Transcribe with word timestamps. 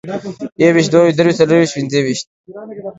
يوويشت، 0.61 0.89
دوه 0.93 1.01
ويشت، 1.03 1.17
درویشت، 1.17 1.39
څلرويشت، 1.41 1.75
پنځه 1.77 1.99
ويشت 2.01 2.25